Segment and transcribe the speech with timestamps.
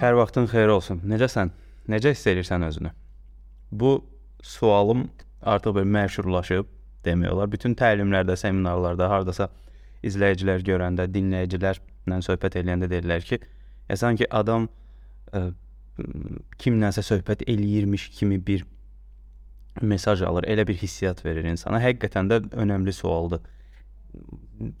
[0.00, 1.02] Hər vaxtın xeyir olsun.
[1.08, 1.52] Necəsən?
[1.90, 2.92] Necə hiss edirsən özünü?
[3.70, 3.92] Bu
[4.42, 5.08] sualım
[5.42, 6.68] artıq belə məşhurlaşıb
[7.04, 7.50] demək olar.
[7.52, 9.48] Bütün təlimlərdə, seminarlarda, hardasa
[10.06, 13.40] izləyicilər görəndə, dinləyicilərlə söhbət edəndə deyirlər ki,
[13.88, 14.68] ya sanki adam
[15.36, 15.50] ə,
[16.60, 18.66] kimlənsə söhbət eləyirmiş kimi bir
[19.80, 21.80] mesaj alır, elə bir hissiyat verir insana.
[21.82, 23.42] Həqiqətən də önəmli sualdır.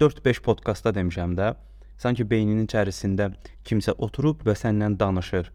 [0.00, 1.54] 4-5 podkastda demişəm də,
[2.00, 3.30] sanki beyninin içərisində
[3.68, 5.50] kimsə oturub və səndən danışır.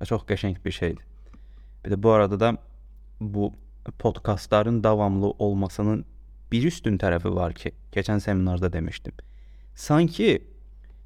[0.00, 1.04] Və çox qəşəng bir şeydir.
[1.84, 2.52] Bir də bu arada da
[3.20, 3.52] bu
[3.98, 6.04] podkastların davamlı olmasının
[6.52, 9.12] bir üstün tərəfi var ki, keçən seminarda demişdim.
[9.74, 10.40] Sanki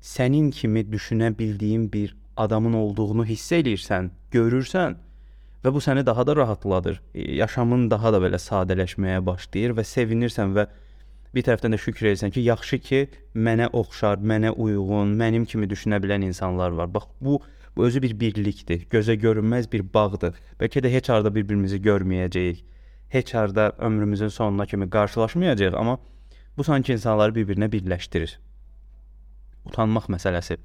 [0.01, 4.97] sənin kimi düşünə bildiyin bir adamın olduğunu hiss eləyirsən, görürsən
[5.65, 7.01] və bu səni daha da rahatladır.
[7.15, 10.67] Yaşamın daha da belə sadələşməyə başlayır və sevinirsən və
[11.35, 13.01] bir tərəfdən də şükür edirsən ki, yaxşı ki,
[13.35, 16.95] mənə oxşar, mənə uyğun, mənim kimi düşünə bilən insanlar var.
[16.95, 17.41] Bax bu
[17.77, 20.37] bu özü bir birlikdir, gözə görünməz bir bağdır.
[20.61, 22.63] Bəlkə də heç arada bir-birimizi görməyəcəyik.
[23.09, 25.99] Heç arada ömrümüzün sonuna kimi qarşılaşmayacağıq, amma
[26.57, 28.39] bu sanki insanları bir-birinə birləşdirir.
[29.67, 30.59] Utanmaq məsələsi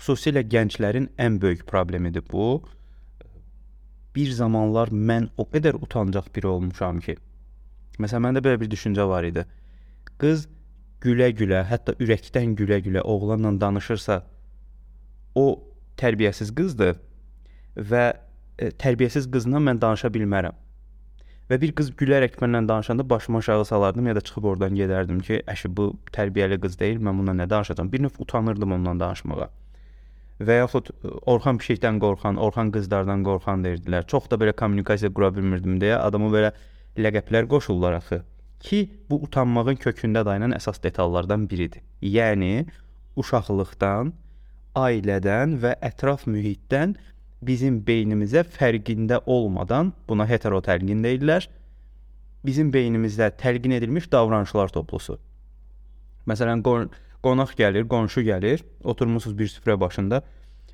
[0.00, 2.62] xüsusilə gənclərin ən böyük problemidir bu.
[4.16, 7.16] Bir zamanlar mən o qədər utancaq biri olmuşam ki,
[8.00, 9.44] Məsələn, məndə belə bir düşüncə var idi.
[10.20, 10.46] Qız
[11.04, 14.20] gülə-gülə, hətta ürəkdən gülə-gülə oğlanla danışırsa,
[15.34, 15.46] o
[16.00, 16.98] tərbiyəsiz qızdır
[17.76, 18.04] və
[18.58, 20.56] e, tərbiyəsiz qızla mən danışa bilmərəm.
[21.50, 25.40] Və bir qız gülərək mənlə danışanda başımı aşağı salardım ya da çıxıb oradan gedərdim ki,
[25.50, 27.90] əşi bu tərbiyəli qız deyil, mən bununla nə danışacağam?
[27.92, 29.48] Bir növ utanırdım onunla danışmağa.
[30.46, 34.06] Və yaxud e, Orxan pişikdən qorxan, Orxan qızlardan qorxan deyirdilər.
[34.06, 36.52] Çox da belə kommunikasiya qura bilmirdim deyə adamı belə
[36.98, 38.22] ləqəblər qoşurlar axı
[38.60, 41.82] ki, bu utanmağın kökündə dayanan əsas detallardan biridir.
[42.02, 42.66] Yəni
[43.20, 44.12] uşaqlıqdan,
[44.76, 46.94] ailədən və ətraf mühitdən
[47.42, 51.48] bizim beynimizə fərqində olmadan, buna heterotəlqin deyirlər,
[52.44, 55.18] bizim beynimizdə təlqin edilmiş davranışlar toplusu.
[56.28, 56.62] Məsələn,
[57.24, 60.22] qonaq gəlir, qonşu gəlir, oturmusunuz bir süfrə başında.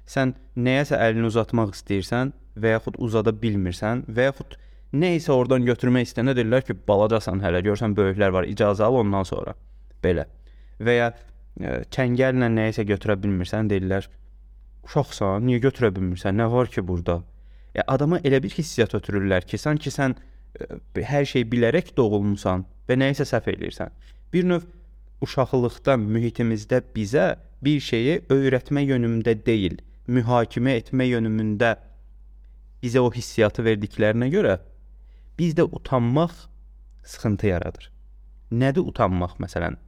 [0.06, 4.54] Sən nəyəsə əlini uzatmaq istəyirsən və yaxud uzada bilmirsən və yaxud
[4.94, 9.26] nə isə oradan götürmək istəyəndə deyirlər ki, balacasan hələ, görsən böyüklər var, icazə al ondan
[9.26, 9.56] sonra.
[10.04, 10.26] Belə.
[10.78, 14.08] Və ya ə, çəngəllə nə isə götürə bilmirsən, deyirlər
[14.86, 16.36] uşaqsan, niyə götürə bilmirsən?
[16.38, 17.20] Nə var ki burada?
[17.74, 22.98] Ya adama elə bir hissiyat ötürürlər ki, sanki sən ə, hər şey bilərək doğulmusan və
[23.00, 23.90] nə isə səhv eləyirsən.
[24.32, 24.68] Bir növ
[25.24, 31.74] uşaqlıqda mühitimizdə bizə bir şeyi öyrətmə yönümdə deyil, mühakimə etmə yönümündə
[32.84, 34.58] bizə o hissiyatı verdiklərinə görə
[35.38, 36.34] bizdə utanmaq
[37.04, 37.90] sıxıntı yaradır.
[38.52, 39.78] Nədir utanmaq məsələn?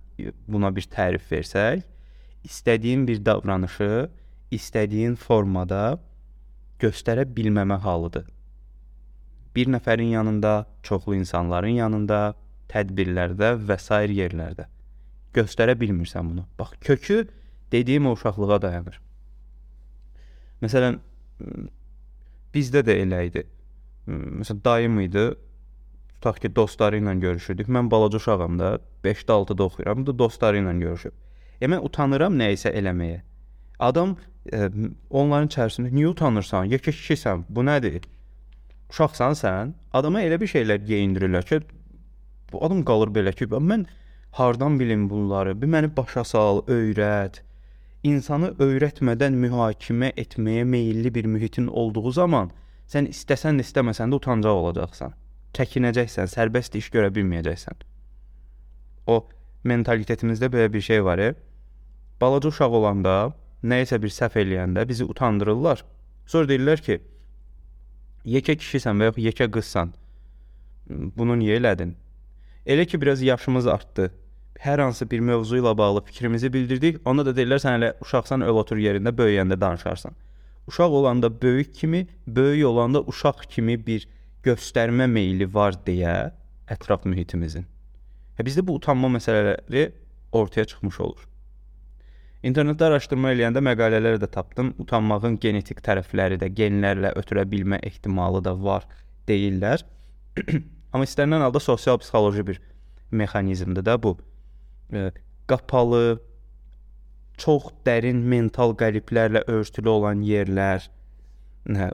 [0.48, 1.84] Buna bir tərif versək,
[2.44, 4.08] istədiyin bir davranışı
[4.54, 5.98] istədiyin formada
[6.82, 8.26] göstərə bilməmə halıdır.
[9.56, 12.34] Bir nəfərin yanında, çoxlu insanların yanında,
[12.70, 14.68] tədbirlərdə və sair yerlərdə
[15.34, 16.46] göstərə bilmirsən bunu.
[16.58, 17.28] Bax, kökü
[17.72, 19.00] dediyim o uşaqlığa dayanır.
[20.62, 20.98] Məsələn,
[22.54, 23.44] bizdə də elə idi.
[24.08, 25.24] Məsələn, dayım idi.
[26.16, 27.68] Tutaq ki, dostları ilə görüşürdük.
[27.68, 30.02] Mən balaca uşağam da, 5-də 6-da oxuyuram.
[30.02, 31.14] Bu da dostları ilə görüşüb.
[31.60, 33.20] E mən utanıram nə isə eləməyə.
[33.78, 34.16] Adam
[34.52, 34.68] e,
[35.10, 36.70] onların içərisində niyə utanırsan?
[36.72, 37.44] Yekə kişisən.
[37.48, 38.06] Bu nədir?
[38.90, 39.74] Uşaqsan sən.
[39.92, 41.60] Adama elə bir şeylər geyindirirlər ki,
[42.52, 43.86] bu adam qalır belə ki, mən
[44.38, 45.54] hardan bilim bunları?
[45.62, 47.42] Bir məni başa sal, öyrət.
[48.06, 52.50] İnsanı öyrətmədən mühakimə etməyə meylli bir mühitin olduğu zaman
[52.88, 55.14] sən istəsən də istəməsən də utancaq olacaqsan.
[55.56, 57.84] Çəkinəcəksən, sərbəst iş görə bilməyəcəksən.
[59.08, 59.22] O
[59.68, 61.18] mentalitetimizdə belə bir şey var.
[61.18, 61.34] E?
[62.20, 63.14] Balaca uşaq olanda,
[63.62, 65.84] nə isə bir səhv eləyəndə bizi utandırırlar.
[66.26, 66.98] Sonra deyirlər ki,
[68.36, 69.94] yekə kişisən və ya yekə qızsan.
[70.88, 71.94] Bunu niyə elədin?
[72.66, 74.10] Elə ki biraz yaşımız artdı.
[74.60, 77.00] Hər hansı bir mövzu ilə bağlı fikrimizi bildirdik.
[77.06, 80.16] Onda da deyirlər sən hələ uşaqsan, öl otur yerində, böyüyəndə danışarsan.
[80.68, 84.04] Uşaq olanda böyük kimi, böyük olanda uşaq kimi bir
[84.44, 86.30] göstərmə meyli var deyə
[86.68, 87.64] ətraf mühitimizin.
[88.36, 89.88] Və bizdə bu utanma məsələləri
[90.32, 91.24] ortaya çıxmış olur.
[92.46, 94.74] İnternetdə araşdırma eləyəndə məqalələr də tapdım.
[94.78, 98.86] Utanmağın genetik tərəfləri də genlərlə ötürə bilmə ehtimalı da var
[99.26, 99.82] deyirlər.
[100.92, 102.60] Amma istənilən halda sosial psixoloji bir
[103.10, 104.14] mexanizmdir də bu.
[104.92, 105.10] E,
[105.50, 106.20] qapalı,
[107.38, 110.88] çox dərin mental qəliblərlə örtülü olan yerlər,
[111.68, 111.90] hə,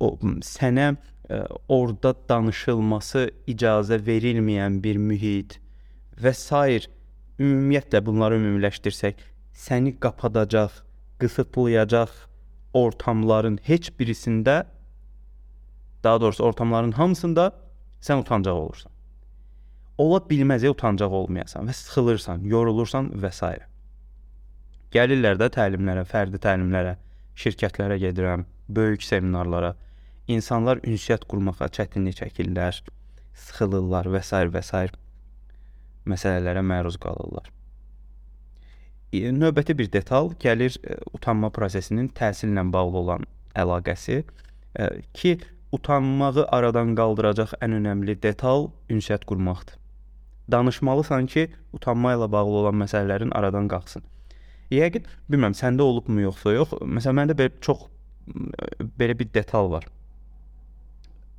[0.00, 0.08] o
[0.46, 0.96] sənə ə,
[1.28, 5.58] e, orada danışılması icazə verilməyən bir mühit
[6.20, 6.88] və s.
[7.42, 9.20] ümumiyyətlə bunları ümumiləşdirsək,
[9.52, 10.82] səni qapadacaq,
[11.20, 12.12] qısıtlayacaq
[12.74, 14.64] ortamların heç birisində
[16.04, 17.52] daha doğrusu ortamların hamısında
[18.00, 18.92] sən utancaq olursan.
[19.98, 23.71] Ola bilməz utancaq olmayasan və sıxılırsan, yorulursan və s.
[24.92, 26.98] Gəlirlər də təlimlərə, fərdi təlimlərə,
[27.40, 29.72] şirkətlərə gedirəm, böyük seminarlara.
[30.28, 32.82] İnsanlar ünsiyyət qurmağa çətinlik çəkirlər,
[33.46, 34.42] sıxılırlar və s.
[34.52, 34.82] və s.
[36.04, 37.48] məsələlərə məruz qalırlar.
[39.12, 45.38] Növbəti bir detal gəlir ə, utanma prosesinin təhsillə bağlı olan əlaqəsi ə, ki,
[45.72, 49.76] utanmağı aradan qaldıracaq ən önəmli detal ünsiyyət qurmaqdır.
[50.52, 54.04] Danışmalısan ki, utanma ilə bağlı olan məsələlərin aradan qalxsın.
[54.72, 56.76] Yəqin bilmirəm səndə olubmu yoxsa yox.
[56.80, 57.86] Məsələn məndə belə çox
[58.98, 59.86] belə bir detal var.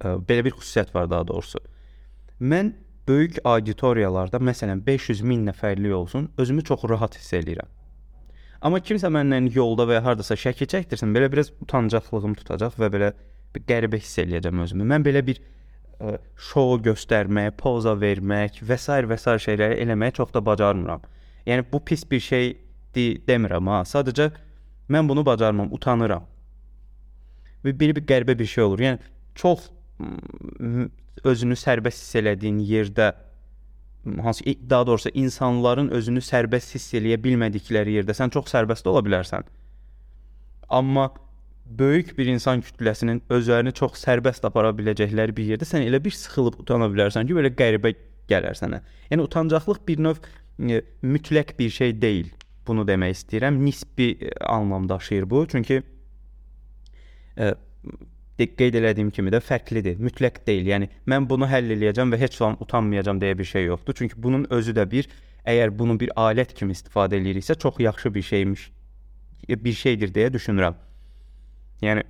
[0.04, 1.62] Belə bir xüsusiyyət var daha doğrusu.
[2.42, 2.74] Mən
[3.08, 7.70] böyük auditoriyalarda, məsələn 500 min nəfərlik olsun, özümü çox rahat hiss eləyirəm.
[8.64, 13.12] Amma kimsə məndən yolda və ya hardasa şəkil çəkdirsin, belə biraz utancaqlığım tutacaq və belə
[13.56, 14.88] bir qəribə hiss eləyəcəm özümü.
[14.88, 15.42] Mən belə bir
[16.00, 16.16] ə,
[16.50, 19.02] şou göstərmək, poza vermək və s.
[19.12, 19.36] və s.
[19.48, 21.04] şeyləri eləməyi çox da bacarmıram.
[21.48, 22.54] Yəni bu pis bir şey
[22.96, 23.82] de demirəm ha.
[23.88, 24.30] Sadəcə
[24.92, 26.26] mən bunu bacarmam, utanıram.
[27.64, 28.84] Və belə bir qəribə bir şey olur.
[28.84, 29.70] Yəni çox
[31.24, 33.14] özünü sərbəst hiss elədiyin yerdə
[34.22, 39.48] hansı daha doğrusu insanların özünü sərbəst hiss eləyə bilmədikləri yerdə sən çox sərbəst ola bilərsən.
[40.70, 41.10] Amma
[41.66, 46.60] böyük bir insan kütləsinin özlərini çox sərbəst apara biləcəkləri bir yerdə sən elə bir sıxılıb
[46.60, 47.94] utana bilərsən ki, belə qəribə
[48.30, 48.82] gələr sənə.
[49.12, 50.20] Yəni utancaqlıq bir növ
[50.60, 52.32] e, mütləq bir şey deyil.
[52.68, 53.60] Bunu demək istəyirəm.
[53.66, 55.48] Nisbi e, anlam daşıyır bu.
[55.52, 55.82] Çünki
[57.38, 57.54] e,
[58.38, 60.70] qeyd elədiyim kimi də fərqlidir, mütləq deyil.
[60.72, 63.98] Yəni mən bunu həll eləyəcəm və heç zaman utanmayacağam deyə bir şey yoxdur.
[64.00, 65.10] Çünki bunun özü də bir
[65.46, 68.72] əgər bunu bir alət kimi istifadə eləyiriksə çox yaxşı bir şeymiş,
[69.50, 70.80] bir şeydir deyə düşünürəm.
[71.84, 72.04] Yəni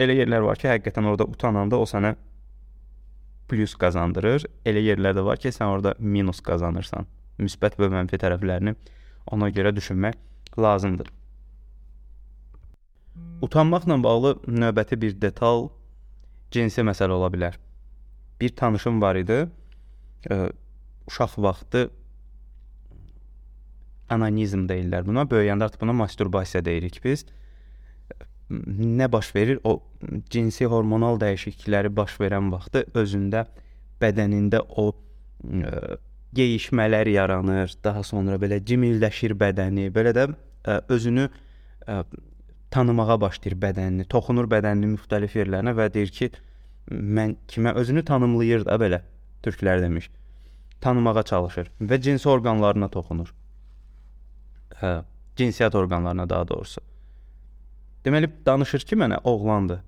[0.00, 2.14] elə yerlər var ki, həqiqətən orada utananda o sənə
[3.50, 4.46] plus qazandırır.
[4.66, 7.06] Elə yerlər də var ki, sən orada minus qazanırsan.
[7.42, 8.76] Müsbət və mənfi tərəflərini
[9.30, 10.14] ona görə düşünmək
[10.58, 11.08] lazımdır.
[13.42, 15.68] Utanmaqla bağlı növbəti bir detal
[16.50, 17.58] cinsi məsələ ola bilər.
[18.40, 19.46] Bir tanışım var idi.
[20.30, 20.50] Ə,
[21.08, 21.88] uşaq vaxtı
[24.12, 25.26] anonizm deyirlər buna.
[25.28, 27.26] Böyüyəndə artıq buna masturbasiya deyirik biz.
[28.50, 29.60] Nə baş verir?
[29.64, 29.82] O
[30.30, 33.46] cinsi hormonal dəyişiklikləri baş verən vaxtı özündə,
[34.00, 35.96] bədənində o ə,
[36.34, 37.74] geyişmələr yaranır.
[37.84, 39.90] Daha sonra belə cimildəşir bədəni.
[39.94, 40.26] Belə də
[40.64, 41.28] ə, özünü
[41.86, 42.02] ə,
[42.70, 46.30] tanımağa başlayır bədənini, toxunur bədəninin müxtəlif yerlərinə və deyir ki,
[46.90, 49.02] mən kimə özünü tanımlayır da belə
[49.42, 50.10] türklər demiş.
[50.80, 53.32] Tanımağa çalışır və cinsi orqanlarına toxunur.
[54.80, 55.04] Hə,
[55.36, 56.82] cinsiyyət orqanlarına daha doğrusu.
[58.04, 59.80] Deməli danışır ki, mənə oğlandır.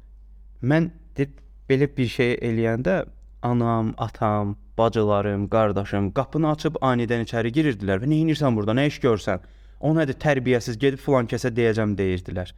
[0.62, 1.34] Mən deyir,
[1.68, 3.02] belə bir şey eləyəndə
[3.42, 9.00] anam, atam, bacılarım, qardaşım qapını açıb anidən içəri girirdilər və nə edirsən burada, nə iş
[9.04, 9.44] görsən?
[9.80, 12.54] O nədir, tərbiyəsiz, gedib filan kəsə deyəcəm deyirdilər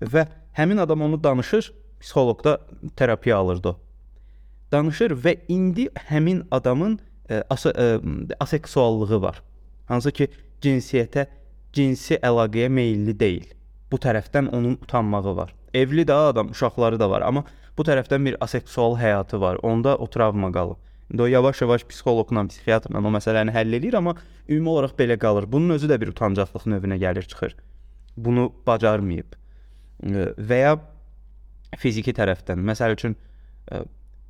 [0.00, 2.58] və həmin adam onu danışır, psixoloqda
[2.96, 3.74] terapiya alırdı.
[4.72, 6.98] Danışır və indi həmin adamın
[7.28, 7.86] ə, as ə,
[8.40, 9.42] aseksuallığı var.
[9.88, 10.28] Hansı ki,
[10.62, 11.26] cinsiyyətə,
[11.72, 13.46] cinsi əlaqəyə meylli deyil.
[13.90, 15.54] Bu tərəfdən onun utanmağı var.
[15.74, 17.44] Evli də adam, uşaqları da var, amma
[17.78, 19.58] bu tərəfdən bir aseksual həyatı var.
[19.62, 20.76] Onda o travma qalıb.
[21.14, 24.14] Yavaş-yavaş psixoloqla, psixiatrla o məsələni həll edir, amma
[24.48, 25.46] ümumi olaraq belə qalır.
[25.48, 27.56] Bunun özü də bir utancaqlıq növünə gəlir, çıxır.
[28.16, 29.38] Bunu bacarmayıb
[30.50, 30.74] və ya
[31.78, 33.16] fiziki tərəfdən, məsəl üçün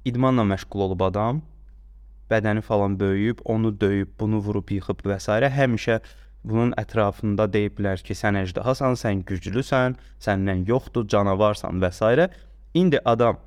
[0.06, 1.42] idmanla məşğul olub adam,
[2.30, 5.32] bədəni falan böyüyüb, onu döyüb, bunu vurub yıxıb və s.
[5.32, 6.00] həmişə
[6.44, 12.28] bunun ətrafında deyiblər ki, sən əjdahasan, sən güclüsən, səndən yoxdur, canavarsan və s.
[12.74, 13.38] İndi adam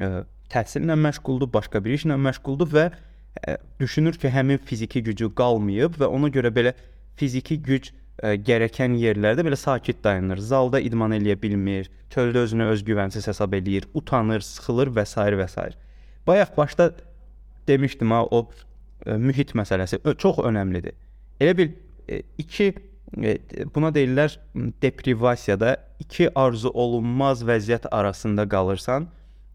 [0.00, 5.98] ə, təhsillə məşğuldur, başqa bir işlə məşğuldur və ə, düşünür ki, həmin fiziki gücü qalmayıb
[6.00, 6.74] və ona görə belə
[7.20, 10.42] fiziki güc ə, gərəkən yerlərdə belə sakit dayanır.
[10.42, 15.26] Zalda idman eləyə bilmir, çöldə özünü özgüvənsiz hesab eləyir, utanır, sıxılır və s.
[15.40, 15.68] və s.
[16.26, 16.92] Bayaq başda
[17.68, 20.96] demişdim ha o ə, mühit məsələsi ə, çox önəmlidir.
[21.40, 21.72] Elə bil
[22.08, 22.72] ə, iki
[23.74, 24.38] buna deyirlər
[24.82, 29.08] deprivasiyada iki arzu olunmaz vəziyyət arasında qalırsan.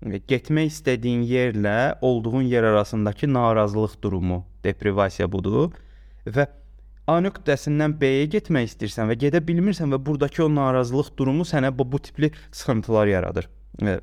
[0.06, 5.72] Getmək istədiyin yerlə olduğun yer arasındakı narazılıq durumu deprivasiya budur
[6.25, 6.48] və
[7.08, 11.86] A nöqtəsindən B-yə getmək istəyirsən və gedə bilmirsən və burdakı o narazılıq durumu sənə bu,
[11.92, 13.48] bu tipli sıxıntılar yaradır.
[13.80, 14.00] Və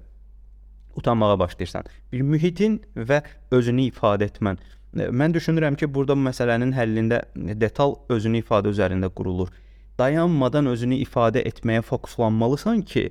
[0.96, 1.84] utanmağa başlayırsan.
[2.12, 3.20] Bir mühitin və
[3.50, 4.56] özünü ifadə etmən.
[4.94, 7.20] Mən düşünürəm ki, burada bu məsələnin həllində
[7.60, 9.52] detal özünü ifadə üzərində qurulur.
[9.98, 13.10] dayanmadan özünü ifadə etməyə fokuslanmalısan ki,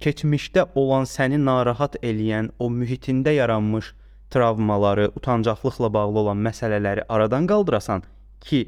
[0.00, 3.94] keçmişdə olan səni narahat eləyən o mühitində yaranmış
[4.30, 8.04] travmaları, utancaqlıqla bağlı olan məsələləri aradan qaldırasan
[8.40, 8.60] ki,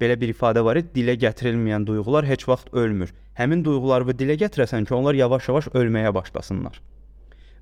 [0.00, 3.12] belə bir ifadə var, dilə gətirilməyən duyğular heç vaxt ölmür.
[3.36, 6.80] Həmin duyğuları dilə gətirəsən ki, onlar yavaş-yavaş ölməyə başlasınlar.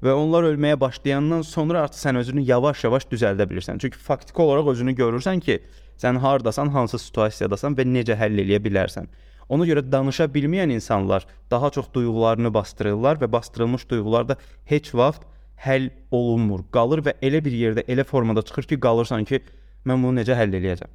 [0.02, 3.80] Və onlar ölməyə başlayandan sonra artıq sən özünü yavaş-yavaş düzəldə bilirsən.
[3.82, 5.58] Çünki faktiki olaraq özünü görürsən ki,
[5.98, 9.10] sən hardasan, hansı situasiyadasan və necə həll edə bilərsən.
[9.49, 15.25] Ona görə danışa bilməyən insanlar daha çox duyğularını bastırırlar və bastırılmış duyğular da heç vaxt
[15.64, 16.67] həll olunmur.
[16.73, 19.40] Qalır və elə bir yerdə, elə formada çıxır ki, qalırsan ki,
[19.87, 20.90] mən bunu necə həll eləyəcəm?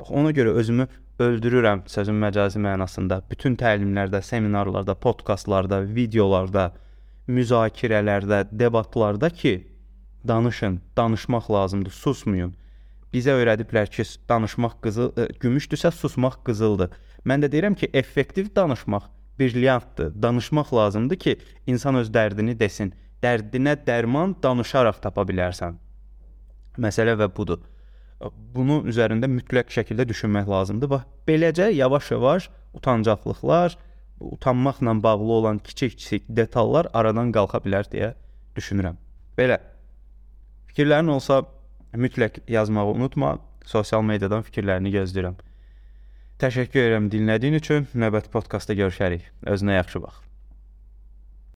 [0.00, 0.86] Bax ona görə özümü
[1.18, 3.22] öldürürəm sözün məcazi mənasında.
[3.30, 6.72] Bütün təlimlərdə, seminarlarda, podkastlarda, videolarda,
[7.28, 9.56] müzakirələrdə, debatlarda ki,
[10.28, 12.54] danışın, danışmaq lazımdır, susmayın.
[13.14, 16.90] Bizə öyrədiblər ki, danışmaq qızıl, e, gümüşdürsə susmaq qızıldır.
[17.26, 20.22] Mən də deyirəm ki, effektiv danışmaq brilyantdır.
[20.22, 22.92] Danışmaq lazımdır ki, insan öz dərdini desin.
[23.22, 25.76] Dərdinə dərman danışaraq tapa bilərsən.
[26.78, 27.64] Məsələ və budur.
[28.54, 30.90] Bunun üzərində mütləq şəkildə düşünmək lazımdır.
[30.92, 33.76] Bax, beləcə yavaş-yavaş utancaqlıqlar,
[34.20, 38.14] utanmaqla bağlı olan kiçik-kiçik detallar aradan qalxa bilər deyə
[38.56, 38.96] düşünürəm.
[39.36, 39.58] Belə.
[40.70, 41.42] Fikirlərin olsa
[41.92, 43.38] mütləq yazmağı unutma.
[43.66, 45.36] Sosial mediadan fikirlərini gözləyirəm.
[46.42, 47.86] Təşəkkür edirəm dinlədiyin üçün.
[47.96, 49.24] Növbəti podkastda görüşərik.
[49.48, 50.25] Özünə yaxşı bax.